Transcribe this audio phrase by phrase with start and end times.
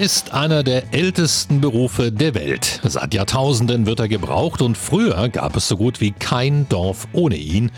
[0.00, 2.80] Ist einer der ältesten Berufe der Welt.
[2.84, 7.36] Seit Jahrtausenden wird er gebraucht und früher gab es so gut wie kein Dorf ohne
[7.36, 7.70] ihn,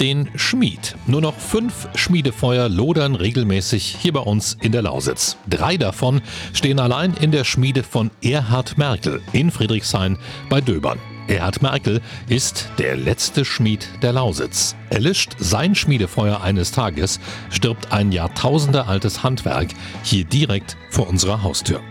[0.00, 0.96] den Schmied.
[1.06, 5.36] Nur noch fünf Schmiedefeuer lodern regelmäßig hier bei uns in der Lausitz.
[5.48, 6.20] Drei davon
[6.52, 10.18] stehen allein in der Schmiede von Erhard Merkel in Friedrichshain
[10.50, 10.98] bei Döbern.
[11.28, 14.74] Erhard Merkel ist der letzte Schmied der Lausitz.
[14.90, 17.20] Erlischt sein Schmiedefeuer eines Tages,
[17.50, 19.68] stirbt ein jahrtausendealtes Handwerk
[20.02, 21.82] hier direkt vor unserer Haustür.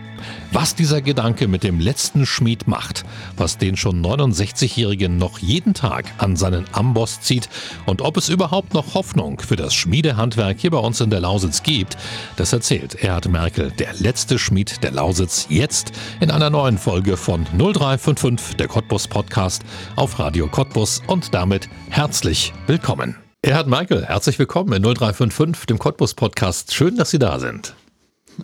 [0.52, 3.04] Was dieser Gedanke mit dem letzten Schmied macht,
[3.36, 7.48] was den schon 69-Jährigen noch jeden Tag an seinen Amboss zieht
[7.86, 11.62] und ob es überhaupt noch Hoffnung für das Schmiedehandwerk hier bei uns in der Lausitz
[11.62, 11.96] gibt,
[12.36, 17.44] das erzählt Erhard Merkel, der letzte Schmied der Lausitz, jetzt in einer neuen Folge von
[17.56, 19.62] 0355, der Cottbus Podcast
[19.96, 23.16] auf Radio Cottbus und damit herzlich willkommen.
[23.42, 26.74] Erhard Merkel, herzlich willkommen in 0355, dem Cottbus Podcast.
[26.74, 27.77] Schön, dass Sie da sind.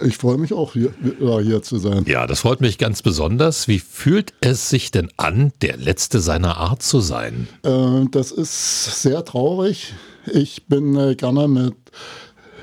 [0.02, 2.04] Ich freue mich auch, hier, hier zu sein.
[2.06, 3.68] Ja, das freut mich ganz besonders.
[3.68, 7.48] Wie fühlt es sich denn an, der Letzte seiner Art zu sein?
[7.62, 9.94] Äh, das ist sehr traurig.
[10.32, 11.74] Ich bin äh, gerne mit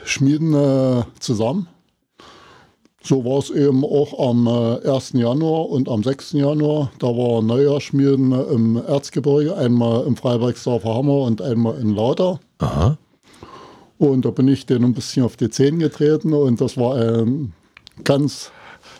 [0.04, 1.68] Schmieden äh, zusammen.
[3.04, 5.14] So war es eben auch am 1.
[5.14, 6.34] Januar und am 6.
[6.34, 6.92] Januar.
[7.00, 12.40] Da war Neujahrsschmieden im Erzgebirge, einmal im Freibergsdorfer Hammer und einmal in Lauter.
[12.60, 13.00] Aha.
[14.02, 17.52] Und da bin ich denen ein bisschen auf die Zehen getreten und das war eine
[18.04, 18.52] ganz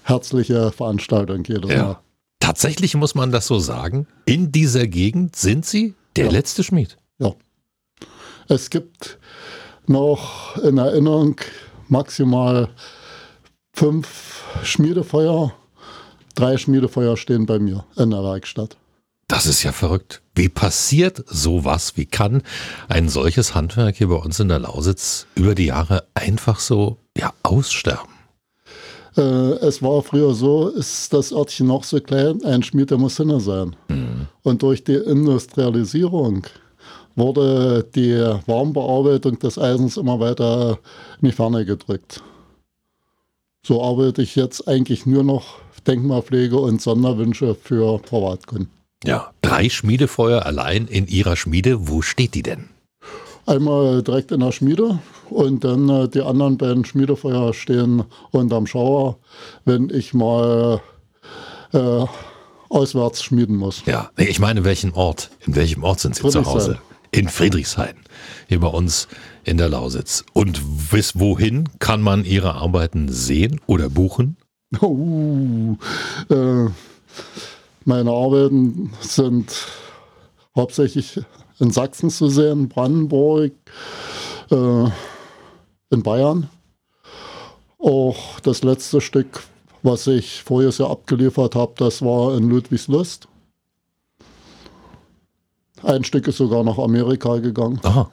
[0.04, 1.84] herzliche Veranstaltung jedes ja.
[1.84, 2.00] Mal.
[2.40, 4.06] Tatsächlich muss man das so sagen.
[4.26, 6.32] In dieser Gegend sind Sie der Ja.
[6.32, 6.98] letzte Schmied.
[7.18, 7.34] Ja.
[8.48, 9.18] Es gibt
[9.88, 11.36] noch in Erinnerung
[11.88, 12.70] maximal
[13.74, 15.52] fünf Schmiedefeuer.
[16.36, 18.78] Drei Schmiedefeuer stehen bei mir in der Werkstatt.
[19.28, 20.22] Das ist ja verrückt.
[20.34, 21.98] Wie passiert sowas?
[21.98, 22.42] Wie kann
[22.88, 27.34] ein solches Handwerk hier bei uns in der Lausitz über die Jahre einfach so ja,
[27.44, 28.12] aussterben?
[29.18, 33.18] Äh, es war früher so, ist das Örtchen noch so klein, ein Schmied, der muss
[33.18, 33.76] hinne sein.
[34.44, 36.48] Und durch die Industrialisierung
[37.16, 38.16] wurde die
[38.48, 40.80] Warmbearbeitung des Eisens immer weiter
[41.22, 42.24] in die Ferne gedrückt.
[43.66, 48.81] So arbeite ich jetzt eigentlich nur noch Denkmalpflege und Sonderwünsche für Privatkunden.
[49.04, 51.88] Ja, drei Schmiedefeuer allein in Ihrer Schmiede.
[51.88, 52.70] Wo steht die denn?
[53.48, 59.18] Einmal direkt in der Schmiede und dann äh, die anderen beiden Schmiedefeuer stehen unterm Schauer,
[59.66, 60.82] wenn ich mal
[61.74, 62.06] äh,
[62.70, 63.84] auswärts schmieden muss.
[63.86, 65.32] Ja, ich meine, welchen Ort?
[65.46, 66.46] In welchem Ort sind Sie zu.
[66.46, 66.80] Hause?
[67.12, 67.96] In Friedrichshain.
[68.48, 69.08] Hier bei uns
[69.44, 70.24] in der Lausitz.
[70.34, 70.62] Und
[70.92, 74.38] bis wohin kann man Ihre Arbeiten sehen oder buchen?
[74.82, 75.76] Uh,
[76.30, 76.68] äh,
[77.86, 79.68] meine Arbeiten sind
[80.56, 81.20] hauptsächlich
[81.60, 83.54] in Sachsen zu sehen, Brandenburg,
[84.50, 84.86] äh,
[85.90, 86.50] in Bayern.
[87.78, 89.44] Auch das letzte Stück,
[89.82, 93.28] was ich voriges Jahr abgeliefert habe, das war in Ludwigslust.
[95.84, 97.80] Ein Stück ist sogar nach Amerika gegangen.
[97.84, 98.10] Aha.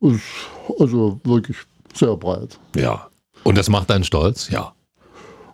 [0.00, 0.22] Ist
[0.78, 1.56] also wirklich
[1.94, 2.58] sehr breit.
[2.76, 3.08] Ja.
[3.44, 4.50] Und das macht einen stolz?
[4.50, 4.74] Ja.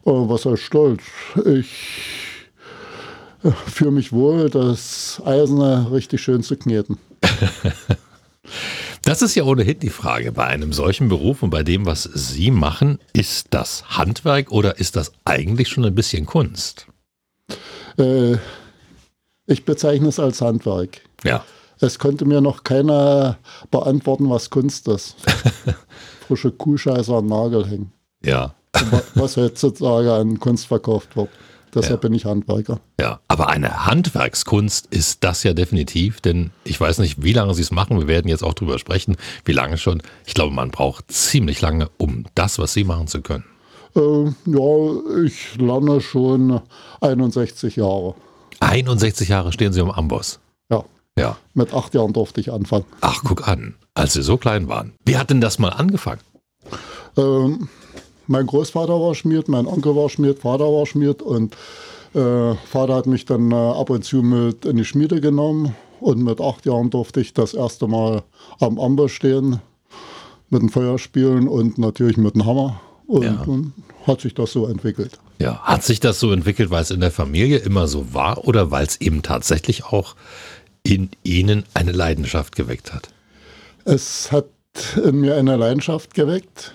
[0.05, 1.03] Äh, was heißt stolz?
[1.47, 2.49] Ich
[3.45, 6.99] äh, fühle mich wohl, das Eisene richtig schön zu kneten.
[9.03, 10.33] Das ist ja ohnehin die Frage.
[10.33, 14.95] Bei einem solchen Beruf und bei dem, was Sie machen, ist das Handwerk oder ist
[14.97, 16.87] das eigentlich schon ein bisschen Kunst?
[17.99, 18.37] Äh,
[19.47, 21.01] ich bezeichne es als Handwerk.
[21.25, 21.45] Ja.
[21.81, 23.39] Es konnte mir noch keiner
[23.71, 25.17] beantworten, was Kunst ist.
[26.27, 27.93] Frische Kuhscheiße am Nagel hängen.
[28.23, 28.55] Ja.
[28.91, 31.29] Wa- Was heutzutage an Kunst verkauft wird.
[31.73, 32.09] Deshalb Ja.
[32.09, 32.81] bin ich Handwerker.
[33.01, 37.63] Ja, aber eine Handwerkskunst ist das ja definitiv, denn ich weiß nicht, wie lange Sie
[37.63, 37.97] es machen.
[38.01, 40.03] Wir werden jetzt auch drüber sprechen, wie lange schon.
[40.27, 43.45] Ich glaube, man braucht ziemlich lange, um das, was Sie machen zu können.
[43.95, 44.01] Äh,
[44.47, 46.61] ja, ich lerne schon
[47.01, 48.15] 61 Jahre.
[48.59, 50.41] 61 Jahre stehen Sie am Amboss.
[50.71, 50.85] Ja,
[51.17, 51.37] Ja.
[51.55, 52.85] mit acht Jahren durfte ich anfangen.
[53.01, 54.93] Ach, guck an, als Sie so klein waren.
[55.05, 56.21] Wie hat denn das mal angefangen?
[57.17, 57.69] Ähm,
[58.31, 61.55] mein Großvater war Schmied, mein Onkel war Schmied, Vater war Schmied und
[62.15, 66.23] äh, Vater hat mich dann äh, ab und zu mit in die Schmiede genommen und
[66.23, 68.23] mit acht Jahren durfte ich das erste Mal
[68.61, 69.59] am Amboss stehen,
[70.49, 73.43] mit dem Feuer spielen und natürlich mit dem Hammer und Ja.
[73.45, 73.73] dann
[74.07, 75.19] hat sich das so entwickelt.
[75.41, 78.71] Ja, hat sich das so entwickelt, weil es in der Familie immer so war oder
[78.71, 80.15] weil es eben tatsächlich auch
[80.85, 83.09] in Ihnen eine Leidenschaft geweckt hat?
[83.85, 84.47] Es hat
[85.05, 86.73] in mir eine Leidenschaft geweckt.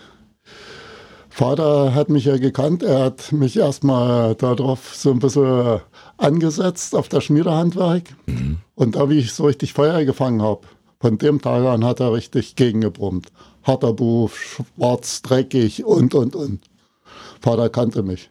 [1.35, 2.81] Vater hat mich ja gekannt.
[2.81, 5.81] Er hat mich erstmal darauf so ein bisschen
[6.15, 8.03] angesetzt auf das Schmiedehandwerk.
[8.25, 8.59] Mhm.
[8.75, 10.61] Und da, wie ich so richtig Feuer gefangen habe,
[11.01, 13.33] von dem Tag an hat er richtig gegengebrummt.
[13.63, 16.61] Harter Beruf, schwarz, dreckig und, und, und.
[17.41, 18.29] Vater kannte mich.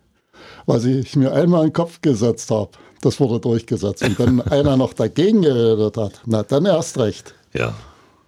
[0.65, 2.71] Was ich mir einmal in den Kopf gesetzt habe,
[3.03, 4.03] das wurde durchgesetzt.
[4.03, 7.35] Und wenn einer noch dagegen geredet hat, na dann erst recht.
[7.53, 7.75] Ja.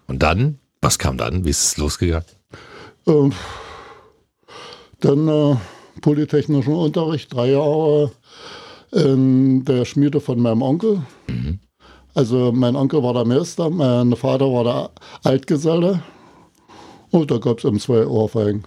[0.07, 1.47] Und dann, was kam dann?
[1.47, 2.27] Wie ist es losgegangen?
[3.07, 3.33] Ähm,
[5.01, 5.57] dann äh,
[6.01, 8.11] polytechnischen Unterricht, drei Jahre
[8.93, 11.03] in der Schmiede von meinem Onkel.
[11.29, 11.61] Mhm.
[12.15, 14.91] Also mein Onkel war der Meister, mein Vater war der
[15.23, 16.03] Altgeselle.
[17.11, 18.65] Und da gab es eben zwei Ohrfeigen.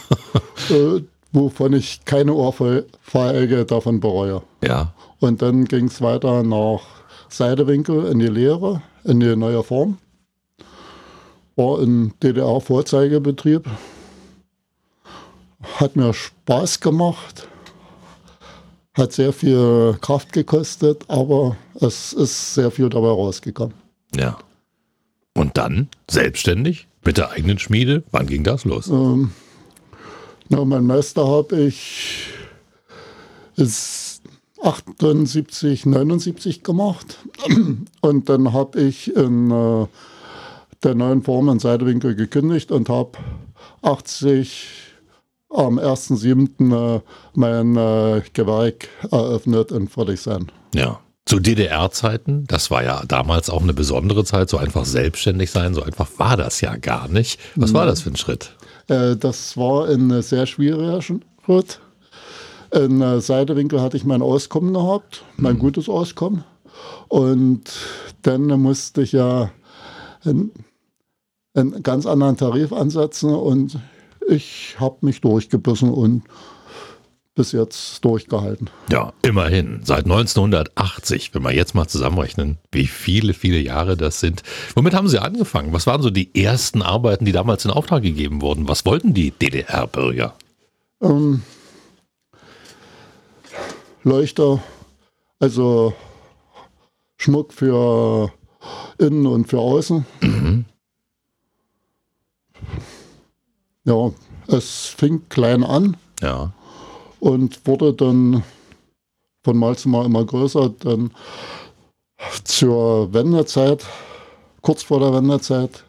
[0.70, 1.02] äh,
[1.32, 4.42] wovon ich keine Ohrfeige davon bereue.
[4.64, 4.94] Ja.
[5.20, 6.80] Und dann ging es weiter nach
[7.28, 9.98] Seidewinkel in die Lehre, in die neue Form.
[11.56, 13.68] War ein DDR-Vorzeigebetrieb.
[15.62, 17.48] Hat mir Spaß gemacht.
[18.94, 23.74] Hat sehr viel Kraft gekostet, aber es ist sehr viel dabei rausgekommen.
[24.14, 24.38] Ja.
[25.34, 28.02] Und dann selbstständig mit der eigenen Schmiede?
[28.10, 28.88] Wann ging das los?
[28.88, 29.32] Ähm,
[30.48, 32.26] na, mein Meister habe ich
[33.56, 34.22] ist
[34.62, 37.18] 78, 79 gemacht.
[38.00, 39.86] Und dann habe ich in äh,
[40.82, 43.12] der neuen Form in Seidewinkel gekündigt und habe
[43.82, 44.89] 80
[45.50, 46.96] am 1.7.
[46.96, 47.00] Äh,
[47.34, 50.50] mein äh, Gewerk eröffnet in Friedrichshain.
[50.74, 51.00] Ja.
[51.26, 55.82] Zu DDR-Zeiten, das war ja damals auch eine besondere Zeit, so einfach selbstständig sein, so
[55.82, 57.38] einfach war das ja gar nicht.
[57.56, 58.56] Was war das für ein Schritt?
[58.88, 61.80] Äh, das war ein sehr schwieriger Schritt.
[62.72, 65.58] In Seidewinkel hatte ich mein Auskommen gehabt, mein mhm.
[65.58, 66.44] gutes Auskommen.
[67.08, 67.64] Und
[68.22, 69.50] dann musste ich ja
[70.24, 70.52] einen,
[71.54, 73.78] einen ganz anderen Tarif ansetzen und
[74.28, 76.22] ich habe mich durchgebissen und
[77.34, 78.68] bis jetzt durchgehalten.
[78.90, 79.80] Ja, immerhin.
[79.84, 84.42] Seit 1980, wenn wir jetzt mal zusammenrechnen, wie viele, viele Jahre das sind.
[84.74, 85.72] Womit haben Sie angefangen?
[85.72, 88.68] Was waren so die ersten Arbeiten, die damals in Auftrag gegeben wurden?
[88.68, 90.34] Was wollten die DDR-Bürger?
[91.00, 91.42] Ähm,
[94.02, 94.62] Leuchter,
[95.38, 95.94] also
[97.16, 98.32] Schmuck für
[98.98, 100.04] innen und für außen.
[100.20, 100.64] Mhm.
[103.84, 104.10] Ja,
[104.46, 105.96] es fing klein an.
[106.20, 106.52] Ja.
[107.18, 108.42] Und wurde dann
[109.44, 110.70] von Mal zu Mal immer größer.
[110.80, 111.12] Dann
[112.44, 113.86] zur Wendezeit,
[114.60, 115.84] kurz vor der Wendezeit,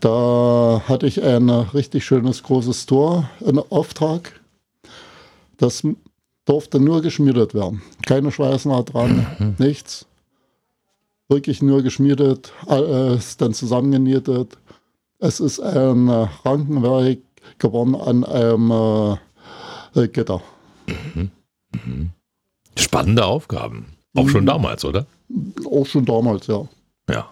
[0.00, 4.40] da hatte ich ein richtig schönes großes Tor in Auftrag.
[5.58, 5.82] Das
[6.46, 7.82] durfte nur geschmiedet werden.
[8.06, 9.54] Keine Schweißnaht dran, mhm.
[9.58, 10.06] nichts.
[11.28, 14.56] Wirklich nur geschmiedet, alles dann zusammengenietet.
[15.20, 17.18] Es ist ein Rankenwerk
[17.58, 19.18] geworden an einem
[19.94, 20.40] äh, Gitter.
[20.86, 21.30] Mhm.
[21.84, 22.10] Mhm.
[22.76, 23.86] Spannende Aufgaben.
[24.16, 24.46] Auch schon mhm.
[24.46, 25.06] damals, oder?
[25.70, 26.66] Auch schon damals, ja.
[27.10, 27.28] Ja.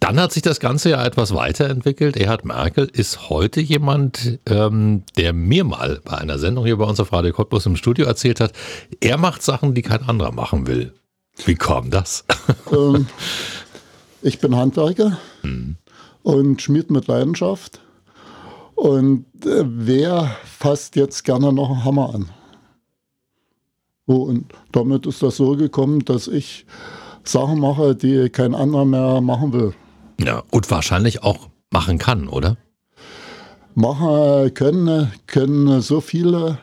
[0.00, 2.16] Dann hat sich das Ganze ja etwas weiterentwickelt.
[2.16, 7.00] Erhard Merkel ist heute jemand, ähm, der mir mal bei einer Sendung hier bei uns
[7.00, 8.52] auf Radio Cottbus im Studio erzählt hat,
[9.00, 10.92] er macht Sachen, die kein anderer machen will.
[11.46, 12.26] Wie kam das?
[12.70, 13.06] Ähm,
[14.22, 15.18] ich bin Handwerker.
[15.42, 15.76] Mhm
[16.28, 17.80] und schmiert mit Leidenschaft.
[18.74, 22.28] Und äh, wer fasst jetzt gerne noch einen Hammer an?
[24.06, 26.66] So, und damit ist das so gekommen, dass ich
[27.24, 29.74] Sachen mache, die kein anderer mehr machen will.
[30.20, 32.58] Ja, und wahrscheinlich auch machen kann, oder?
[33.74, 36.58] Machen können, können so viele,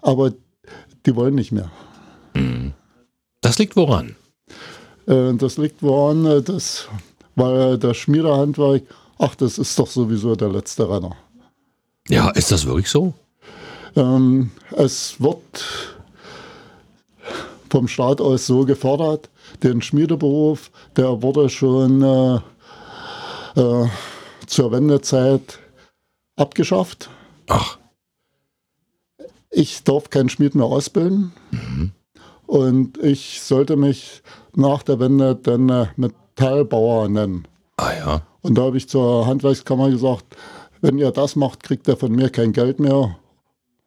[0.00, 0.32] aber
[1.04, 1.70] die wollen nicht mehr.
[2.34, 2.72] Hm.
[3.42, 4.16] Das liegt woran?
[5.06, 6.88] Äh, das liegt woran, dass,
[7.36, 8.84] weil das Schmiedehandwerk
[9.22, 11.16] ach, das ist doch sowieso der letzte Renner.
[12.08, 13.14] Ja, ist das wirklich so?
[13.94, 15.94] Ähm, es wird
[17.70, 19.30] vom Staat aus so gefördert,
[19.62, 22.40] den Schmiedeberuf, der wurde schon äh,
[23.60, 23.88] äh,
[24.46, 25.58] zur Wendezeit
[26.36, 27.08] abgeschafft.
[27.48, 27.78] Ach.
[29.50, 31.32] Ich darf keinen Schmied mehr ausbilden.
[31.50, 31.92] Mhm.
[32.46, 34.22] Und ich sollte mich
[34.54, 37.46] nach der Wende dann äh, Metallbauer nennen.
[37.76, 38.22] Ah ja.
[38.42, 40.24] Und da habe ich zur Handwerkskammer gesagt,
[40.80, 43.16] wenn ihr das macht, kriegt ihr von mir kein Geld mehr.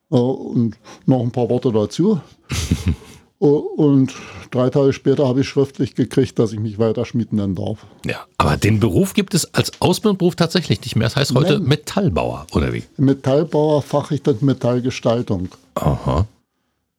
[0.10, 2.20] Und noch ein paar Worte dazu.
[3.38, 4.14] Und
[4.52, 7.86] drei Tage später habe ich schriftlich gekriegt, dass ich mich weiter schmieden nennen darf.
[8.06, 11.08] Ja, aber den Beruf gibt es als Ausbildungsberuf tatsächlich nicht mehr.
[11.08, 11.68] Das heißt heute Nein.
[11.68, 12.84] Metallbauer, oder wie?
[12.98, 15.50] Metallbauer, Fachrichter Metallgestaltung.
[15.76, 16.26] Aha.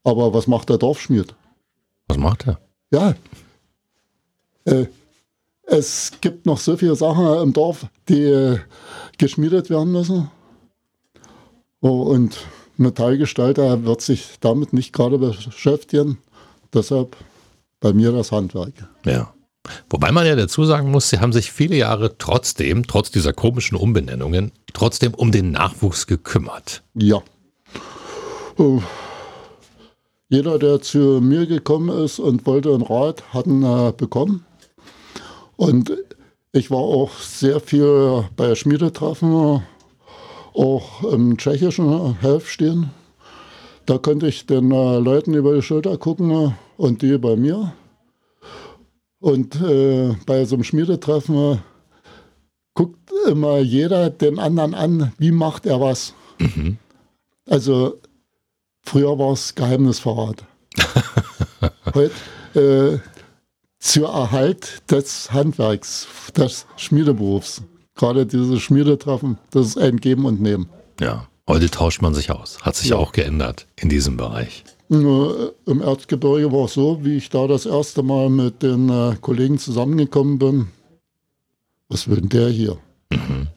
[0.05, 1.35] Aber was macht der Dorfschmied?
[2.09, 2.61] Was macht er?
[2.93, 3.15] Ja.
[4.67, 4.87] Äh,
[5.67, 8.57] es gibt noch so viele Sachen im Dorf, die
[9.19, 10.31] geschmiedet werden müssen.
[11.81, 12.39] Oh, und
[12.77, 16.19] Metallgestalter wird sich damit nicht gerade beschäftigen.
[16.73, 17.17] Deshalb
[17.81, 18.73] bei mir das Handwerk.
[19.05, 19.33] Ja.
[19.91, 23.77] Wobei man ja dazu sagen muss, sie haben sich viele Jahre trotzdem, trotz dieser komischen
[23.77, 26.85] Umbenennungen, trotzdem um den Nachwuchs gekümmert.
[26.95, 27.21] Ja.
[28.59, 28.81] Oh.
[30.29, 34.46] Jeder, der zu mir gekommen ist und wollte einen Rat, hat ihn äh, bekommen.
[35.57, 35.93] Und
[36.53, 39.63] ich war auch sehr viel bei Schmiedetreffen,
[40.55, 42.91] auch im tschechischen Helfstehen.
[43.87, 47.73] Da konnte ich den äh, Leuten über die Schulter gucken und die bei mir.
[49.21, 51.61] Und äh, bei so einem Schmiedetreffen
[52.75, 56.15] guckt immer jeder den anderen an, wie macht er was.
[56.39, 56.79] Mhm.
[57.49, 58.01] Also
[58.83, 60.45] früher war es Geheimnisverrat.
[61.95, 62.13] Heute
[62.55, 63.16] äh,
[63.87, 67.63] zur Erhalt des Handwerks, des Schmiedeberufs.
[67.95, 70.69] Gerade diese Schmiedetreffen, das ist ein Geben und Nehmen.
[71.01, 72.59] Ja, heute tauscht man sich aus.
[72.63, 72.97] Hat sich ja.
[72.97, 74.65] auch geändert in diesem Bereich.
[74.89, 79.59] Im Erzgebirge war es so, wie ich da das erste Mal mit den äh, Kollegen
[79.59, 80.69] zusammengekommen bin.
[81.89, 82.79] Was will denn der hier?
[83.11, 83.49] Mhm.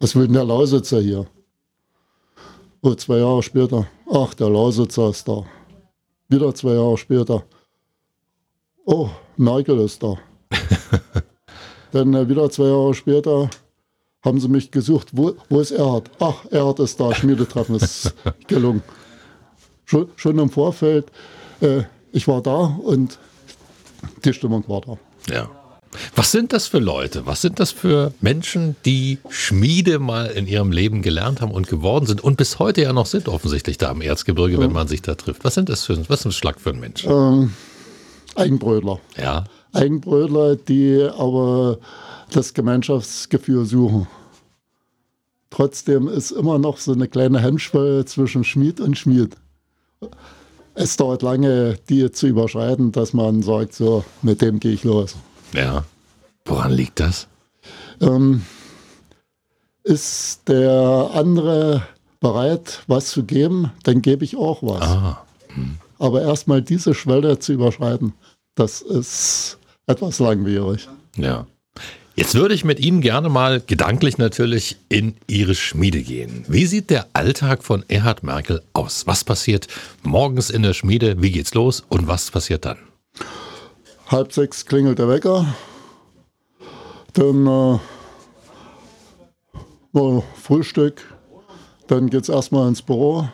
[0.00, 1.26] Was will denn der Lausitzer hier?
[2.82, 5.44] Oh, zwei Jahre später, ach, der Lausitzer ist da.
[6.28, 7.44] Wieder zwei Jahre später,
[8.90, 10.16] oh, Merkel ist da.
[11.92, 13.50] Dann äh, wieder zwei Jahre später
[14.22, 16.10] haben sie mich gesucht, wo, wo ist Erhard?
[16.20, 18.14] Ach, Erhard ist da, Schmiedetreffen ist
[18.46, 18.82] gelungen
[19.90, 21.06] schon, schon im Vorfeld,
[21.60, 21.82] äh,
[22.12, 23.18] ich war da und
[24.24, 24.98] die Stimmung war da.
[25.32, 25.50] Ja.
[26.14, 27.26] Was sind das für Leute?
[27.26, 32.06] Was sind das für Menschen, die Schmiede mal in ihrem Leben gelernt haben und geworden
[32.06, 34.60] sind und bis heute ja noch sind, offensichtlich da im Erzgebirge, ja.
[34.60, 35.44] wenn man sich da trifft?
[35.44, 37.04] Was sind das für, was ist ein Schlag für ein Mensch?
[37.04, 37.54] Ähm,
[38.40, 39.00] Eigenbrötler.
[39.16, 39.44] Ja.
[39.72, 41.78] Eigenbrötler, die aber
[42.32, 44.06] das Gemeinschaftsgefühl suchen.
[45.50, 49.36] Trotzdem ist immer noch so eine kleine Hemmschwelle zwischen Schmied und Schmied
[50.74, 55.16] es dauert lange, die zu überschreiten, dass man sagt, so, mit dem gehe ich los.
[55.52, 55.84] Ja.
[56.44, 57.26] Woran liegt das?
[58.00, 58.42] Ähm,
[59.82, 61.82] ist der andere
[62.20, 64.82] bereit, was zu geben, dann gebe ich auch was.
[64.82, 65.24] Ah.
[65.54, 65.76] Hm.
[65.98, 68.14] Aber erstmal diese Schwelle zu überschreiten,
[68.60, 70.86] das ist etwas langwierig.
[71.16, 71.46] Ja.
[72.14, 76.44] Jetzt würde ich mit Ihnen gerne mal gedanklich natürlich in Ihre Schmiede gehen.
[76.46, 79.06] Wie sieht der Alltag von Erhard Merkel aus?
[79.06, 79.68] Was passiert
[80.02, 81.22] morgens in der Schmiede?
[81.22, 82.76] Wie geht's los und was passiert dann?
[84.08, 85.46] Halb sechs klingelt der Wecker.
[87.14, 87.46] Dann
[89.94, 91.14] äh, Frühstück.
[91.86, 93.26] Dann geht es erstmal ins Büro,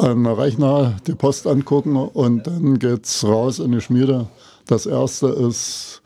[0.00, 4.26] an den Rechner, die Post angucken und dann geht es raus in die Schmiede.
[4.66, 6.02] Das erste ist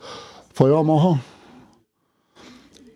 [0.53, 1.21] Feuer machen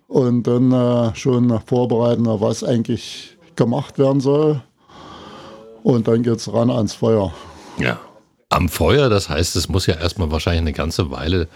[0.08, 4.62] und dann äh, schon vorbereiten, was eigentlich gemacht werden soll.
[5.84, 7.34] Und dann geht es ran ans Feuer.
[7.77, 8.00] Ja.
[8.50, 11.48] Am Feuer, das heißt, es muss ja erstmal wahrscheinlich eine ganze Weile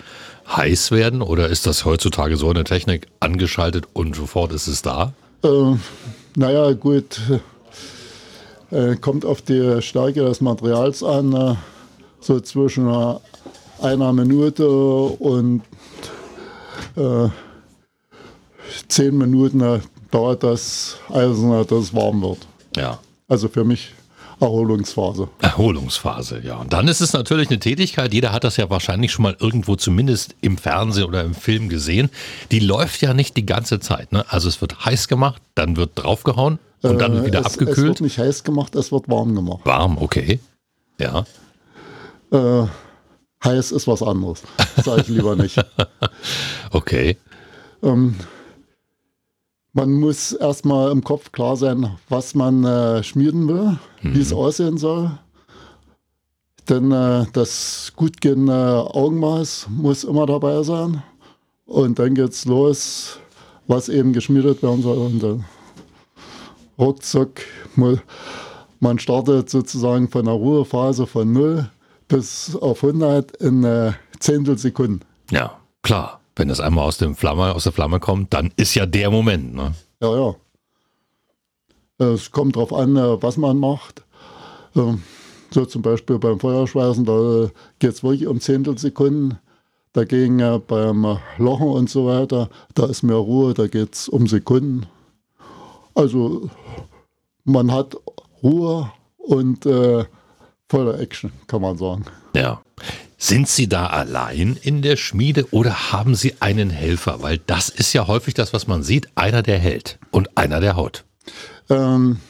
[0.56, 5.14] heiß werden oder ist das heutzutage so eine Technik angeschaltet und sofort ist es da?
[5.44, 5.76] Äh,
[6.36, 7.22] naja, gut.
[8.72, 11.34] Äh, kommt auf die Stärke des Materials an.
[11.34, 11.56] Äh,
[12.22, 12.90] so zwischen
[13.82, 15.62] einer Minute und
[16.98, 17.30] äh,
[18.88, 22.40] zehn Minuten dauert das Eisen, dass es warm wird.
[22.76, 23.00] Ja.
[23.28, 23.94] Also für mich
[24.40, 25.30] Erholungsphase.
[25.42, 26.58] Erholungsphase, ja.
[26.58, 29.76] Und dann ist es natürlich eine Tätigkeit, jeder hat das ja wahrscheinlich schon mal irgendwo
[29.76, 32.10] zumindest im Fernsehen oder im Film gesehen.
[32.52, 34.12] Die läuft ja nicht die ganze Zeit.
[34.12, 34.26] Ne?
[34.30, 37.78] Also es wird heiß gemacht, dann wird draufgehauen und äh, dann wird wieder es, abgekühlt.
[37.78, 39.62] Es wird nicht heiß gemacht, es wird warm gemacht.
[39.66, 40.40] Warm, okay.
[41.00, 41.26] Ja.
[42.32, 42.68] Äh,
[43.44, 44.44] heiß ist was anderes.
[44.84, 45.60] Sage ich lieber nicht.
[46.72, 47.18] okay.
[47.84, 48.16] Ähm,
[49.80, 54.14] man muss erstmal im Kopf klar sein, was man äh, schmieden will, mhm.
[54.14, 55.12] wie es aussehen soll.
[56.68, 61.02] Denn äh, das gut gehende Augenmaß muss immer dabei sein.
[61.66, 63.20] Und dann geht es los,
[63.68, 64.98] was eben geschmiedet werden soll.
[64.98, 65.38] Und äh,
[66.78, 67.40] ruckzuck,
[68.82, 71.70] man startet sozusagen von der Ruhephase von 0
[72.10, 75.06] bis auf 100 in äh, Zehntelsekunden.
[75.32, 76.19] Ja, klar.
[76.40, 79.56] Wenn das einmal aus, dem Flamme, aus der Flamme kommt, dann ist ja der Moment.
[79.56, 79.74] Ne?
[80.02, 82.14] Ja, ja.
[82.14, 84.06] Es kommt darauf an, äh, was man macht.
[84.74, 85.04] Ähm,
[85.52, 89.38] so zum Beispiel beim Feuerschweißen, da geht es wirklich um Zehntelsekunden.
[89.92, 94.26] Dagegen äh, beim Lochen und so weiter, da ist mehr Ruhe, da geht es um
[94.26, 94.86] Sekunden.
[95.94, 96.50] Also
[97.44, 97.98] man hat
[98.42, 100.06] Ruhe und äh,
[100.70, 102.06] voller Action, kann man sagen.
[102.34, 102.62] Ja.
[103.22, 107.22] Sind Sie da allein in der Schmiede oder haben Sie einen Helfer?
[107.22, 109.10] Weil das ist ja häufig das, was man sieht.
[109.16, 111.04] Einer, der hält und einer, der haut.
[111.70, 112.22] Ähm,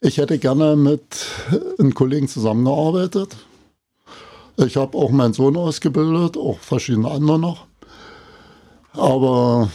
[0.00, 1.26] ich hätte gerne mit
[1.78, 3.36] einem Kollegen zusammengearbeitet.
[4.56, 7.66] Ich habe auch meinen Sohn ausgebildet, auch verschiedene andere noch.
[8.92, 9.70] Aber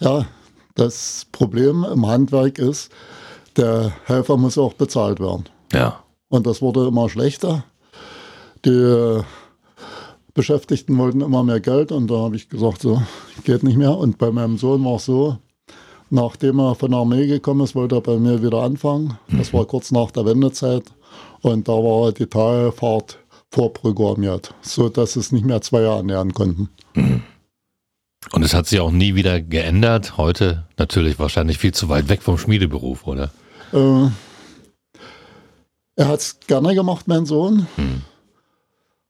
[0.00, 0.26] ja,
[0.74, 2.90] das Problem im Handwerk ist,
[3.56, 5.44] der Helfer muss auch bezahlt werden.
[5.72, 6.02] Ja.
[6.28, 7.64] Und das wurde immer schlechter.
[8.64, 9.22] Die
[10.34, 13.02] Beschäftigten wollten immer mehr Geld und da habe ich gesagt, so
[13.44, 13.96] geht nicht mehr.
[13.96, 15.38] Und bei meinem Sohn war es so,
[16.10, 19.18] nachdem er von der Armee gekommen ist, wollte er bei mir wieder anfangen.
[19.28, 20.84] Das war kurz nach der Wendezeit
[21.42, 23.18] und da war die Talfahrt
[23.50, 26.68] vorprogrammiert, sodass es nicht mehr zwei Jahre nähern konnten.
[28.32, 30.16] Und es hat sich auch nie wieder geändert.
[30.16, 33.30] Heute natürlich wahrscheinlich viel zu weit weg vom Schmiedeberuf, oder?
[33.72, 34.10] Äh,
[35.96, 37.66] er hat es gerne gemacht, mein Sohn.
[37.76, 38.02] Hm.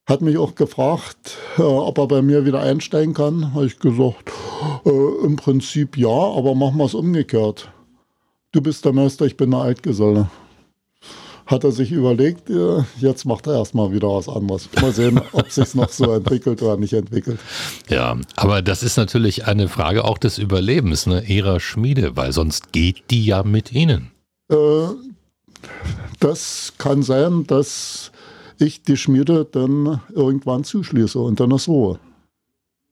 [0.06, 3.54] Hat mich auch gefragt, äh, ob er bei mir wieder einsteigen kann.
[3.54, 4.30] Habe ich gesagt,
[4.84, 7.70] äh, im Prinzip ja, aber machen wir es umgekehrt.
[8.52, 10.28] Du bist der Meister, ich bin der Altgeselle.
[11.46, 14.68] Hat er sich überlegt, äh, jetzt macht er erstmal wieder was anderes.
[14.80, 17.38] Mal sehen, ob sich noch so entwickelt oder nicht entwickelt.
[17.88, 22.72] Ja, aber das ist natürlich eine Frage auch des Überlebens ne, ihrer Schmiede, weil sonst
[22.72, 24.10] geht die ja mit ihnen.
[24.50, 24.56] Äh,
[26.20, 28.09] das kann sein, dass
[28.60, 31.98] ich die Schmiede dann irgendwann zuschließe und dann ist Ruhe.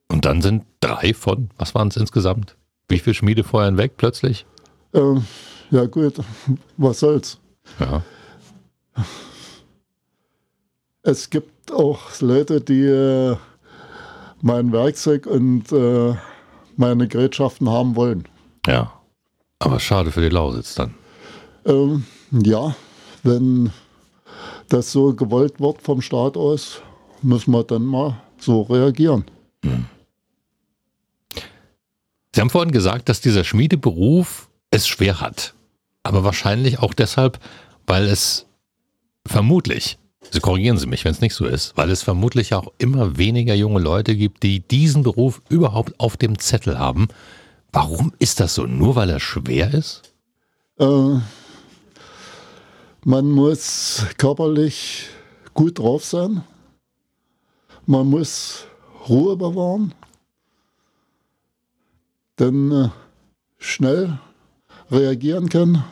[0.09, 2.57] Und dann sind drei von, was waren es insgesamt?
[2.89, 4.47] Wie viele Schmiede vorher weg plötzlich?
[4.93, 5.17] Äh,
[5.71, 6.15] ja gut,
[6.77, 7.39] was soll's.
[7.79, 8.03] Ja.
[11.03, 13.37] Es gibt auch Leute, die äh,
[14.41, 16.15] mein Werkzeug und äh,
[16.77, 18.25] meine Gerätschaften haben wollen.
[18.67, 18.93] Ja.
[19.59, 20.95] Aber schade für die Lausitz dann.
[21.65, 22.75] Ähm, ja,
[23.23, 23.73] wenn
[24.69, 26.83] das so gewollt wird vom Staat aus,
[27.23, 29.25] müssen wir dann mal so reagieren.
[32.35, 35.55] Sie haben vorhin gesagt, dass dieser Schmiedeberuf es schwer hat.
[36.03, 37.41] Aber wahrscheinlich auch deshalb,
[37.87, 38.47] weil es
[39.27, 39.99] vermutlich,
[40.31, 43.55] Sie korrigieren Sie mich, wenn es nicht so ist, weil es vermutlich auch immer weniger
[43.55, 47.09] junge Leute gibt, die diesen Beruf überhaupt auf dem Zettel haben.
[47.73, 48.67] Warum ist das so?
[48.67, 50.03] Nur weil er schwer ist?
[50.79, 51.19] Äh,
[53.05, 55.09] man muss körperlich
[55.55, 56.43] gut drauf sein.
[57.87, 58.65] Man muss
[59.09, 59.95] Ruhe bewahren.
[62.37, 62.89] Dann äh,
[63.59, 64.19] schnell
[64.91, 65.83] reagieren können.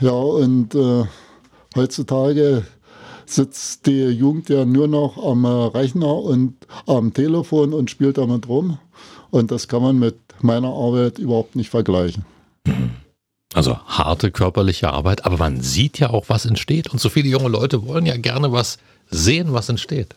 [0.00, 1.04] Ja, und äh,
[1.74, 2.64] heutzutage
[3.26, 6.54] sitzt die Jugend ja nur noch am Rechner und
[6.86, 8.78] am Telefon und spielt damit rum.
[9.30, 12.24] Und das kann man mit meiner Arbeit überhaupt nicht vergleichen.
[13.54, 16.90] Also harte körperliche Arbeit, aber man sieht ja auch, was entsteht.
[16.90, 18.78] Und so viele junge Leute wollen ja gerne was
[19.10, 20.16] sehen, was entsteht.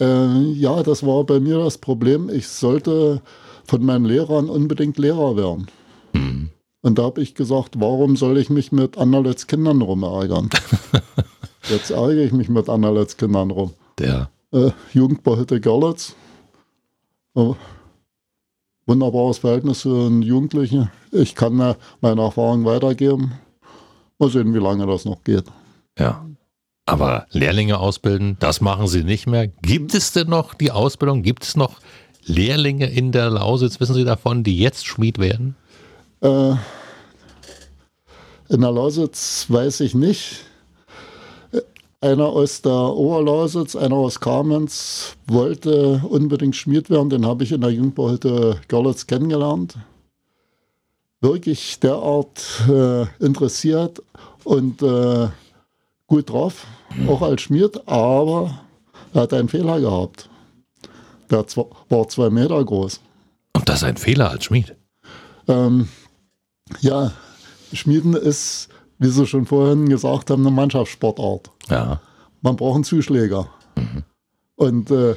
[0.00, 2.28] Äh, ja, das war bei mir das Problem.
[2.28, 3.22] Ich sollte
[3.64, 5.68] von meinen Lehrern unbedingt Lehrer werden.
[6.12, 6.50] Hm.
[6.82, 10.50] Und da habe ich gesagt, warum soll ich mich mit Anderletz Kindern rumärgern?
[11.68, 13.72] Jetzt ärgere ich mich mit Anderletz Kindern rum.
[13.98, 14.30] Der.
[14.52, 16.14] Äh, Jugendbauhütte Görlitz.
[17.36, 17.52] Äh,
[18.88, 20.90] wunderbares Verhältnis zu den Jugendlichen.
[21.12, 23.34] Ich kann meine Erfahrung weitergeben.
[24.18, 25.44] Mal sehen, wie lange das noch geht.
[25.98, 26.24] Ja.
[26.86, 29.46] Aber Lehrlinge ausbilden, das machen Sie nicht mehr.
[29.46, 31.22] Gibt es denn noch die Ausbildung?
[31.22, 31.80] Gibt es noch
[32.24, 35.54] Lehrlinge in der Lausitz, wissen Sie davon, die jetzt Schmied werden?
[36.22, 36.52] Äh,
[38.48, 40.44] in der Lausitz weiß ich nicht.
[42.00, 47.10] Einer aus der Oberlausitz, einer aus Kamenz wollte unbedingt Schmied werden.
[47.10, 49.76] Den habe ich in der Jugendbauhütte Görlitz kennengelernt.
[51.20, 54.00] Wirklich derart äh, interessiert
[54.44, 55.28] und äh,
[56.06, 56.66] gut drauf,
[57.08, 58.60] auch als Schmied, aber
[59.12, 60.30] er hat einen Fehler gehabt.
[61.30, 61.44] Der
[61.88, 63.00] war zwei Meter groß.
[63.54, 64.76] Und das ist ein Fehler als Schmied?
[65.48, 65.88] Ähm,
[66.80, 67.10] ja,
[67.72, 71.50] Schmieden ist, wie Sie schon vorhin gesagt haben, eine Mannschaftssportart.
[71.68, 72.00] Ja.
[72.42, 73.48] Man braucht einen Zuschläger.
[73.76, 74.02] Mhm.
[74.56, 75.14] Und äh,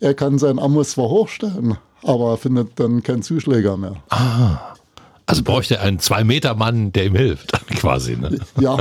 [0.00, 3.96] er kann seinen Ammus zwar hochstellen, aber er findet dann keinen Zuschläger mehr.
[4.10, 4.74] Ah.
[5.26, 8.16] Also bräuchte er einen Zwei-Meter-Mann, der ihm hilft, quasi.
[8.16, 8.38] Ne?
[8.60, 8.78] Ja.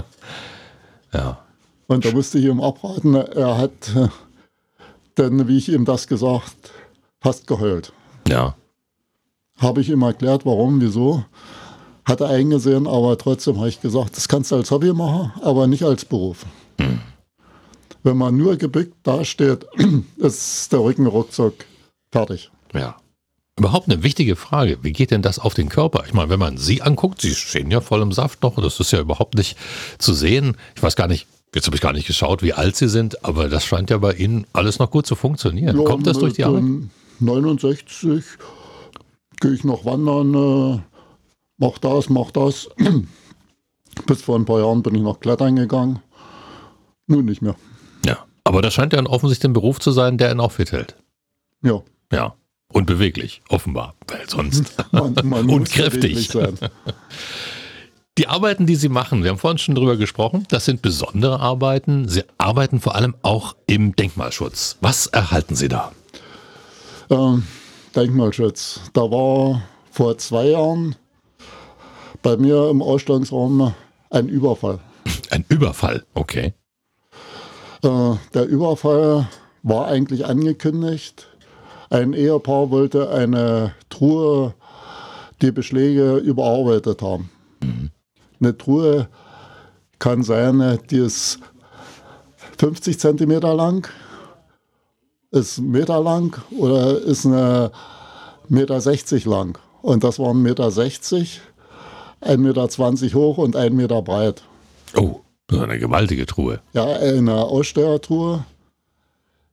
[1.14, 1.40] ja.
[1.88, 4.08] Und da musste ich ihm abraten, er hat äh,
[5.16, 6.72] dann, wie ich ihm das gesagt,
[7.20, 7.94] fast geheult.
[8.28, 8.56] Ja.
[9.60, 11.24] Habe ich ihm erklärt, warum, wieso.
[12.06, 15.68] Hat er eingesehen, aber trotzdem habe ich gesagt, das kannst du als Hobby machen, aber
[15.68, 16.46] nicht als Beruf.
[16.80, 17.00] Hm.
[18.04, 19.66] Wenn man nur gebückt dasteht,
[20.18, 21.54] ist der Rücken ruckzuck
[22.12, 22.50] fertig.
[22.74, 22.98] Ja.
[23.60, 24.80] Überhaupt eine wichtige Frage.
[24.82, 26.04] Wie geht denn das auf den Körper?
[26.08, 28.56] Ich meine, wenn man Sie anguckt, Sie stehen ja voll im Saft noch.
[28.56, 29.58] Das ist ja überhaupt nicht
[30.00, 30.58] zu sehen.
[30.76, 33.50] Ich weiß gar nicht, jetzt habe ich gar nicht geschaut, wie alt Sie sind, aber
[33.50, 35.78] das scheint ja bei Ihnen alles noch gut zu funktionieren.
[35.78, 36.64] Ja, Kommt das durch die Arbeit?
[37.20, 38.24] 69
[39.42, 40.84] gehe ich noch wandern,
[41.62, 42.70] mach das, mach das.
[44.08, 46.00] Bis vor ein paar Jahren bin ich noch klettern gegangen.
[47.08, 47.56] Nun nicht mehr.
[48.06, 48.18] Ja.
[48.44, 50.96] Aber das scheint ja offensichtlich ein Beruf zu sein, der ihn auch fit hält.
[51.64, 51.82] Ja.
[52.12, 52.36] Ja.
[52.74, 53.96] Und beweglich, offenbar.
[54.08, 54.74] Weil sonst.
[54.92, 56.30] Man, man Und kräftig.
[56.30, 56.58] Sein.
[58.18, 62.10] Die Arbeiten, die Sie machen, wir haben vorhin schon drüber gesprochen, das sind besondere Arbeiten.
[62.10, 64.78] Sie arbeiten vor allem auch im Denkmalschutz.
[64.82, 65.94] Was erhalten Sie da?
[67.10, 67.44] Ähm,
[67.96, 68.82] Denkmalschutz.
[68.92, 70.98] Da war vor zwei Jahren
[72.22, 73.74] bei mir im Ausstellungsraum
[74.10, 74.80] ein Überfall.
[75.30, 76.54] Ein Überfall, okay.
[77.84, 79.28] Äh, der Überfall
[79.64, 81.28] war eigentlich angekündigt.
[81.90, 84.54] Ein Ehepaar wollte eine Truhe,
[85.42, 87.30] die Beschläge überarbeitet haben.
[88.40, 89.08] Eine Truhe
[90.00, 91.40] kann sein, die ist
[92.58, 93.88] 50 Zentimeter lang,
[95.32, 97.72] ist einen Meter lang oder ist eine
[98.50, 99.58] Meter 60 lang.
[99.82, 101.42] Und das waren Meter 60,
[102.22, 104.44] 1,20 Meter hoch und 1 Meter breit.
[104.96, 106.62] Oh, das ist eine gewaltige Truhe.
[106.74, 108.46] Ja, eine Ausstellertruhe.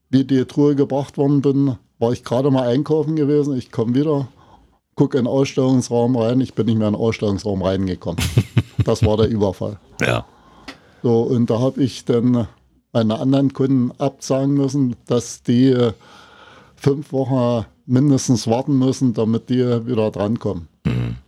[0.09, 3.55] Wie die Truhe gebracht worden bin, war ich gerade mal einkaufen gewesen.
[3.57, 4.27] Ich komme wieder,
[4.95, 6.41] gucke in den Ausstellungsraum rein.
[6.41, 8.23] Ich bin nicht mehr in den Ausstellungsraum reingekommen.
[8.85, 9.77] Das war der Überfall.
[10.01, 10.25] Ja.
[11.03, 12.47] So, und da habe ich dann
[12.93, 15.91] meine anderen Kunden absagen müssen, dass die
[16.75, 20.69] fünf Wochen mindestens warten müssen, damit die wieder drankommen.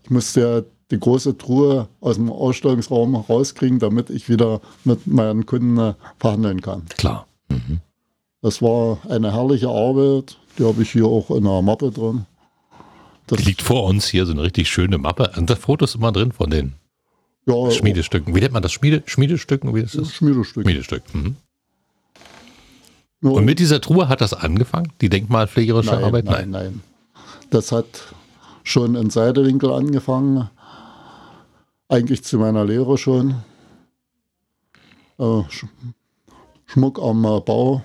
[0.03, 5.45] Ich musste ja die große Truhe aus dem Ausstellungsraum rauskriegen, damit ich wieder mit meinen
[5.45, 6.85] Kunden äh, verhandeln kann.
[6.97, 7.27] Klar.
[8.41, 12.25] Das war eine herrliche Arbeit, die habe ich hier auch in der Mappe drin.
[13.27, 15.31] Das, Die liegt vor uns hier so eine richtig schöne Mappe.
[15.37, 16.73] Und da Fotos immer drin von den
[17.45, 18.35] ja, Schmiedestücken.
[18.35, 18.71] Wie nennt man das?
[18.71, 19.73] Schmiede, Schmiedestücken?
[19.73, 20.13] Wie ist das?
[20.13, 20.63] Schmiedestück.
[20.63, 21.03] Schmiedestück.
[21.13, 21.35] Mhm.
[23.21, 26.25] Ja, Und mit dieser Truhe hat das angefangen, die denkmalpflegerische nein, Arbeit?
[26.25, 26.81] nein, nein.
[27.51, 27.85] Das hat
[28.63, 30.49] schon in Seidewinkel angefangen.
[31.91, 33.35] Eigentlich zu meiner Lehre schon.
[35.19, 35.65] Äh, Sch
[36.65, 37.83] Schmuck am äh, Bau.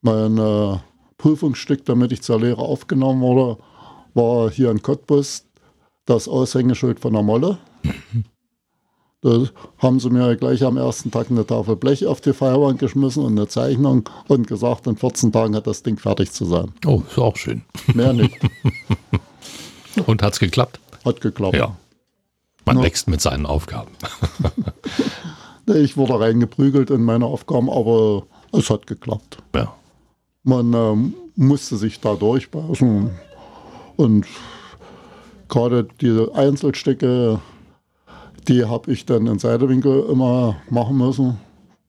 [0.00, 0.78] Mein äh,
[1.18, 3.58] Prüfungsstück, damit ich zur Lehre aufgenommen wurde,
[4.14, 5.44] war hier in Cottbus
[6.06, 7.58] das Aushängeschild von der Molle.
[9.20, 13.22] Da haben sie mir gleich am ersten Tag eine Tafel Blech auf die Feuerwand geschmissen
[13.22, 16.72] und eine Zeichnung und gesagt, in 14 Tagen hat das Ding fertig zu sein.
[16.86, 17.60] Oh, ist auch schön.
[17.92, 18.38] Mehr nicht.
[20.06, 20.78] Und hat's geklappt?
[21.04, 21.56] Hat geklappt.
[21.56, 21.76] Ja.
[22.68, 22.82] Man Ja.
[22.84, 23.90] wächst mit seinen Aufgaben.
[25.74, 29.36] Ich wurde reingeprügelt in meine Aufgaben, aber es hat geklappt.
[29.54, 29.74] Ja.
[30.42, 33.10] Man ähm, musste sich da durchbeißen.
[33.96, 34.26] Und
[35.50, 37.38] gerade diese Einzelstücke,
[38.48, 41.36] die habe ich dann in Seidewinkel immer machen müssen.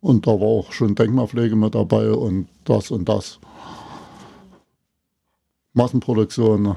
[0.01, 3.39] Und da war auch schon Denkmalpflege mit dabei und das und das.
[5.71, 6.75] Massenproduktion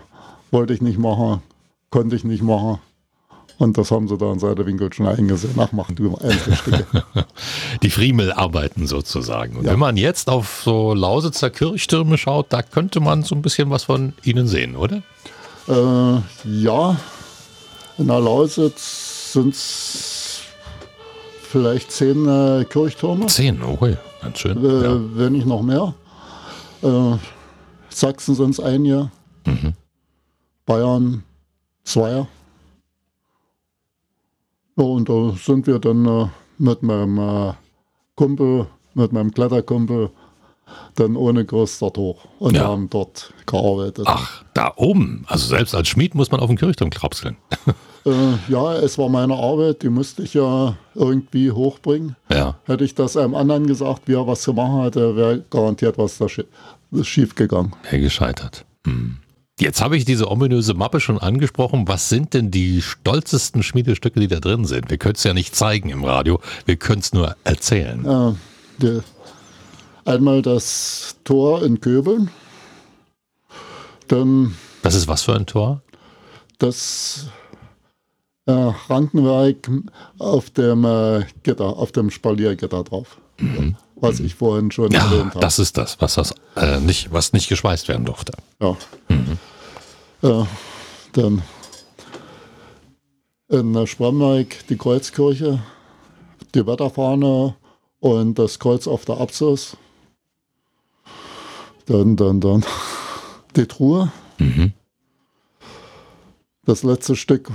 [0.53, 1.43] wollte ich nicht machen,
[1.91, 2.79] konnte ich nicht machen.
[3.59, 5.55] Und das haben sie da in Seidewinkel schon eingesehen.
[5.59, 6.87] Ach, mach du Einzelstücke.
[7.83, 9.57] Die Friemelarbeiten sozusagen.
[9.57, 9.73] Und Ja.
[9.73, 13.85] wenn man jetzt auf so Lausitzer Kirchtürme schaut, da könnte man so ein bisschen was
[13.85, 15.03] von ihnen sehen, oder?
[15.69, 16.97] Äh, ja,
[17.99, 20.41] in der Lausitz sind es
[21.43, 24.65] vielleicht zehn äh, Kirchtürme, Zehn, okay, ganz schön.
[24.65, 25.01] äh, ja.
[25.15, 25.95] wenn nicht noch mehr.
[26.83, 27.17] Äh,
[27.91, 29.11] Sachsen sind es einige,
[29.45, 29.75] Mhm.
[30.67, 31.23] Bayern
[31.85, 32.27] zwei.
[34.77, 36.27] Ja, und da sind wir dann äh,
[36.59, 37.53] mit meinem äh,
[38.17, 40.11] Kumpel, mit meinem Kletterkumpel,
[40.95, 42.65] dann ohne Gerüst dort hoch und Ja.
[42.69, 44.05] haben dort gearbeitet.
[44.09, 45.25] Ach, da oben.
[45.29, 47.37] Also selbst als Schmied muss man auf den Kirchturm krapseln.
[48.05, 48.11] Äh,
[48.49, 52.17] ja, es war meine Arbeit, die musste ich ja irgendwie hochbringen.
[52.31, 52.57] Ja.
[52.65, 56.19] Hätte ich das einem anderen gesagt, wie er was zu machen hatte, wäre garantiert was
[56.19, 56.45] da schi
[57.03, 57.73] schief gegangen.
[57.85, 58.65] Wäre gescheitert.
[58.87, 59.19] Hm.
[59.61, 61.87] Jetzt habe ich diese ominöse Mappe schon angesprochen.
[61.87, 64.91] Was sind denn die stolzesten Schmiedestücke, die da drin sind?
[64.91, 68.05] Wir können es ja nicht zeigen im Radio, wir können es nur erzählen.
[68.05, 68.33] Äh,
[68.81, 69.01] die,
[70.05, 72.31] einmal das Tor in Köbeln,
[74.09, 75.83] dann Das ist was für ein Tor?
[76.59, 77.27] das
[78.47, 79.69] äh, Rankenwerk
[80.19, 83.17] auf dem äh, Gitter, auf dem Spaliergitter drauf.
[83.97, 85.41] Was ich vorhin schon Ja, erwähnt habe.
[85.41, 88.33] das ist das, was, das äh, nicht, was nicht geschweißt werden durfte.
[88.61, 88.77] Ja.
[90.23, 90.45] Äh,
[91.13, 91.43] dann
[93.49, 95.63] in Spremberg die Kreuzkirche,
[96.55, 97.57] die Wetterfahne
[98.01, 99.77] und das Kreuz auf der Apsis.
[101.87, 102.65] Dann, dann, dann
[103.57, 104.11] die Truhe.
[106.65, 107.51] Das letzte Stück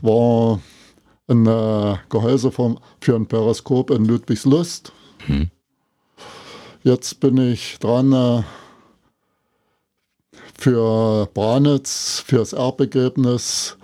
[0.00, 0.60] war
[1.28, 4.92] ein äh, Gehäuse vom, für ein Periskop in Ludwigslust.
[6.82, 8.42] Jetzt bin ich dran, äh,
[10.58, 13.76] für Branitz, fürs Erbbegräbnis,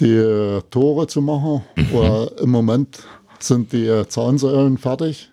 [0.00, 1.62] die Tore zu machen.
[1.76, 2.28] Mhm.
[2.42, 3.02] Im Moment
[3.38, 5.30] sind die Zaunsäulen fertig.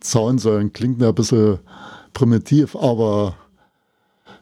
[0.00, 1.58] Zaunsäulen klingt ein bisschen
[2.12, 3.34] primitiv, aber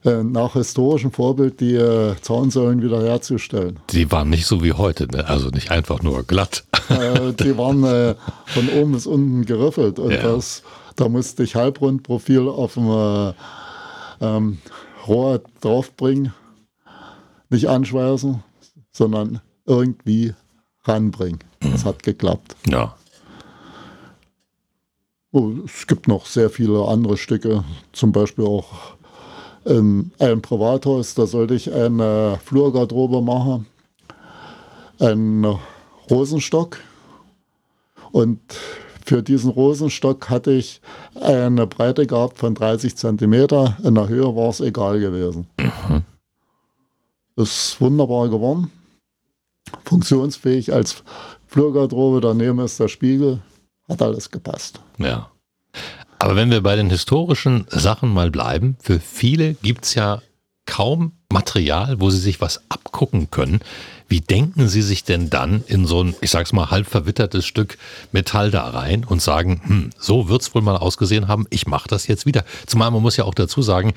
[0.05, 3.81] äh, nach historischem Vorbild die äh, Zaunsäulen wiederherzustellen.
[3.90, 5.27] Die waren nicht so wie heute, ne?
[5.27, 6.64] also nicht einfach nur glatt.
[6.88, 8.14] Äh, die waren äh,
[8.47, 10.23] von oben bis unten geriffelt und ja.
[10.23, 10.62] das,
[10.95, 13.33] da musste ich Halbrundprofil auf dem äh,
[14.21, 14.59] ähm,
[15.07, 16.33] Rohr draufbringen,
[17.49, 18.42] nicht anschweißen,
[18.92, 20.35] sondern irgendwie
[20.85, 21.40] ranbringen.
[21.61, 22.57] Das hat geklappt.
[22.66, 22.97] Ja.
[25.64, 28.97] Es gibt noch sehr viele andere Stücke, zum Beispiel auch
[29.64, 33.66] in einem Privathaus, da sollte ich eine Flurgarderobe machen,
[35.01, 35.59] einen
[36.09, 36.79] Rosenstock.
[38.12, 38.40] Und
[39.07, 40.81] für diesen Rosenstock hatte ich
[41.21, 43.33] eine Breite gehabt von 30 cm.
[43.85, 45.47] In der Höhe war es egal gewesen.
[45.59, 46.03] Mhm.
[47.37, 48.71] Ist wunderbar geworden.
[49.85, 51.05] Funktionsfähig als
[51.47, 52.21] Flurgarderobe.
[52.21, 53.40] Daneben ist der Spiegel.
[53.88, 54.81] Hat alles gepasst.
[54.99, 55.31] Ja.
[56.19, 60.23] Aber wenn wir bei den historischen Sachen mal bleiben, für viele gibt es ja
[60.64, 63.61] kaum Material, wo sie sich was abgucken können.
[64.09, 67.77] Wie denken Sie sich denn dann in so ein, ich sag's mal, halb verwittertes Stück
[68.12, 72.07] Metall da rein und sagen, hm, so wird's wohl mal ausgesehen haben, ich mache das
[72.07, 72.45] jetzt wieder.
[72.66, 73.95] Zumal man muss ja auch dazu sagen,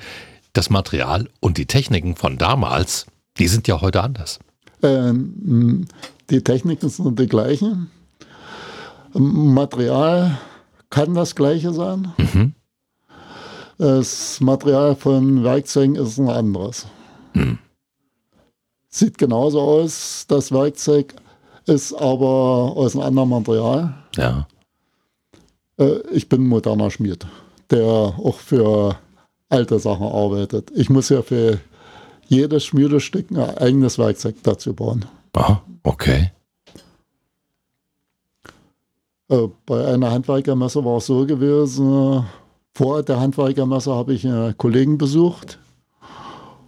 [0.52, 3.06] das Material und die Techniken von damals,
[3.38, 4.40] die sind ja heute anders.
[4.82, 5.86] Ähm,
[6.28, 7.90] die Techniken sind die gleichen.
[9.12, 10.38] Material
[10.88, 12.12] kann das gleiche sein.
[12.18, 12.54] Mhm.
[13.78, 16.86] Das Material von Werkzeugen ist ein anderes.
[17.34, 17.58] Mhm.
[18.90, 21.14] Sieht genauso aus, das Werkzeug
[21.66, 23.94] ist aber aus einem anderen Material.
[24.16, 24.48] Ja.
[25.78, 27.24] Äh, ich bin ein moderner Schmied,
[27.70, 28.98] der auch für
[29.48, 30.72] alte Sachen arbeitet.
[30.74, 31.60] Ich muss ja für
[32.26, 35.04] jedes Schmiedestück ein eigenes Werkzeug dazu bauen.
[35.34, 36.32] Aha, okay.
[39.28, 42.24] Äh, bei einer Handwerkermesse war es so gewesen,
[42.74, 45.60] vor der Handwerkermesse habe ich einen Kollegen besucht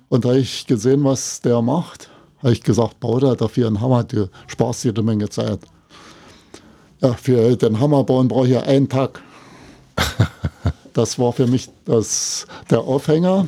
[0.08, 2.11] und da habe ich gesehen, was der macht.
[2.42, 5.60] Habe ich gesagt, bau da dafür einen Hammer, du sparst dir eine Menge Zeit.
[7.00, 9.22] Ja, für den Hammer bauen brauche ich ja einen Tag.
[10.94, 13.46] Das war für mich das, der Aufhänger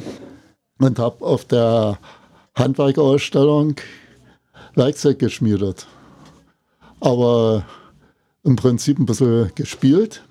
[0.78, 1.98] und habe auf der
[2.54, 3.76] Handwerkerausstellung
[4.74, 5.86] Werkzeug geschmiedet.
[7.00, 7.66] Aber
[8.44, 10.22] im Prinzip ein bisschen gespielt.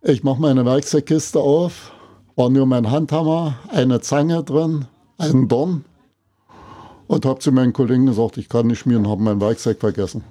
[0.00, 1.92] Ich mache meine Werkzeugkiste auf,
[2.34, 4.86] war nur mein Handhammer, eine Zange drin,
[5.18, 5.84] ein Dorn
[7.12, 10.24] und habe zu meinen Kollegen gesagt, ich kann nicht schmieren, habe mein Werkzeug vergessen.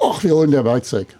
[0.00, 1.18] Ach, wir holen der Werkzeug.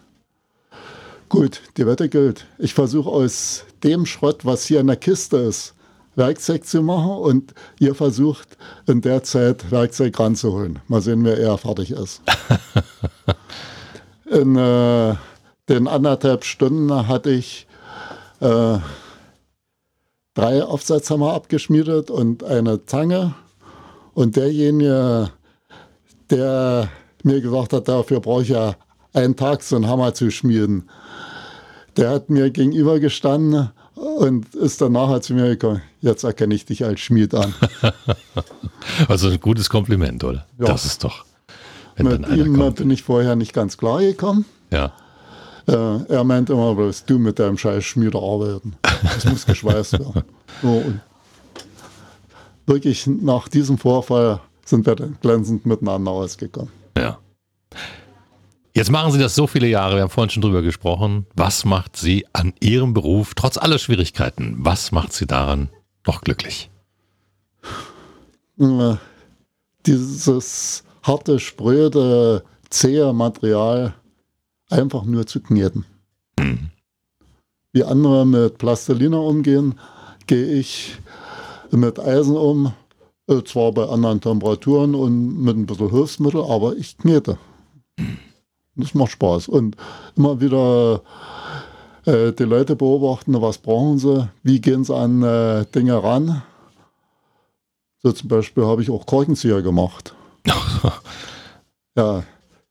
[1.28, 2.46] Gut, die Wette gilt.
[2.58, 5.74] Ich versuche aus dem Schrott, was hier in der Kiste ist,
[6.14, 10.78] Werkzeug zu machen und ihr versucht in der Zeit Werkzeug ranzuholen.
[10.86, 12.22] Mal sehen, wer eher fertig ist.
[14.30, 15.14] In äh,
[15.68, 17.66] den anderthalb Stunden hatte ich
[18.40, 18.78] äh,
[20.34, 23.34] drei Aufsatzhammer abgeschmiedet und eine Zange.
[24.18, 25.30] Und derjenige,
[26.28, 26.88] der
[27.22, 28.74] mir gesagt hat, dafür brauche ich ja
[29.12, 30.88] einen Tag, so einen Hammer zu schmieden,
[31.96, 36.66] der hat mir gegenüber gestanden und ist dann nachher zu mir gekommen, jetzt erkenne ich
[36.66, 37.54] dich als Schmied an.
[39.08, 40.46] also ein gutes Kompliment, oder?
[40.58, 40.66] Ja.
[40.66, 41.24] Das ist doch.
[41.96, 42.78] Mit ihm kommt.
[42.78, 44.46] bin ich vorher nicht ganz klar gekommen.
[44.72, 44.94] Ja.
[45.68, 48.74] Äh, er meint immer, was du mit deinem scheiß Schmieder arbeiten.
[48.82, 50.24] Das muss geschweißt werden.
[50.60, 51.00] So, und
[52.68, 56.70] wirklich nach diesem Vorfall sind wir dann glänzend miteinander ausgekommen.
[56.96, 57.18] Ja.
[58.74, 61.26] Jetzt machen Sie das so viele Jahre, wir haben vorhin schon drüber gesprochen.
[61.34, 65.68] Was macht Sie an Ihrem Beruf, trotz aller Schwierigkeiten, was macht Sie daran
[66.06, 66.70] noch glücklich?
[68.60, 68.96] Äh,
[69.86, 73.94] dieses harte, spröde, zähe Material
[74.70, 75.84] einfach nur zu kneten.
[76.38, 76.70] Mhm.
[77.72, 79.78] Wie andere mit Plastilina umgehen,
[80.26, 80.98] gehe ich
[81.72, 82.72] mit Eisen um,
[83.28, 87.38] äh, zwar bei anderen Temperaturen und mit ein bisschen Hilfsmittel, aber ich knete.
[88.76, 89.48] Das macht Spaß.
[89.48, 89.76] Und
[90.16, 91.02] immer wieder
[92.06, 96.42] äh, die Leute beobachten, was brauchen sie, wie gehen sie an äh, Dinge ran.
[98.02, 100.14] So zum Beispiel habe ich auch Korkenzieher gemacht.
[101.96, 102.22] ja,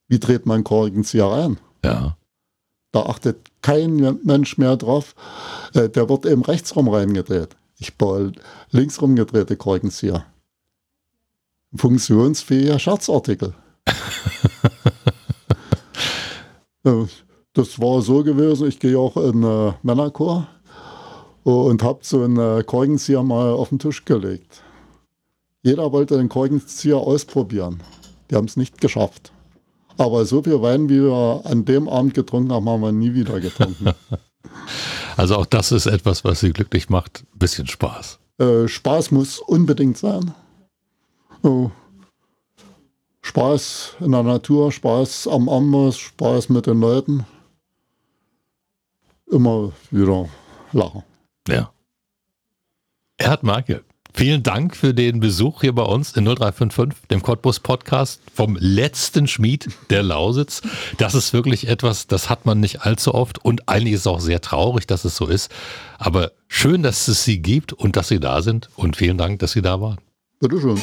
[0.08, 1.58] wie dreht man Korkenzieher ein?
[1.84, 2.16] Ja.
[2.92, 5.14] Da achtet kein Mensch mehr drauf.
[5.74, 7.54] Äh, der wird eben rechtsrum reingedreht.
[7.78, 8.32] Ich baue
[8.70, 10.26] linksrum gedrehte Korkenzieher.
[11.74, 13.54] Funktionsfähiger Scherzartikel.
[17.52, 20.48] das war so gewesen, ich gehe auch in äh, Männerchor
[21.44, 24.62] und habe so einen Korkenzieher mal auf den Tisch gelegt.
[25.62, 27.82] Jeder wollte den Korkenzieher ausprobieren.
[28.30, 29.32] Die haben es nicht geschafft.
[29.96, 33.40] Aber so viel Wein, wie wir an dem Abend getrunken haben, haben wir nie wieder
[33.40, 33.92] getrunken.
[35.18, 37.24] also auch das ist etwas, was Sie glücklich macht.
[37.34, 38.20] Ein bisschen Spaß.
[38.38, 40.32] Äh, Spaß muss unbedingt sein.
[41.42, 41.70] Oh.
[43.22, 47.26] Spaß in der Natur, Spaß am Amboss, Spaß mit den Leuten.
[49.26, 50.28] Immer wieder
[50.72, 51.02] lachen.
[51.48, 51.72] Ja.
[53.16, 53.84] Erhard Marke,
[54.18, 59.28] vielen Dank für den Besuch hier bei uns in 0355, dem Cottbus Podcast vom letzten
[59.28, 60.60] Schmied der Lausitz.
[60.96, 64.18] Das ist wirklich etwas, das hat man nicht allzu oft und eigentlich ist es auch
[64.18, 65.52] sehr traurig, dass es so ist.
[65.98, 69.52] Aber schön, dass es Sie gibt und dass Sie da sind und vielen Dank, dass
[69.52, 69.98] Sie da waren.
[70.40, 70.82] Bitteschön.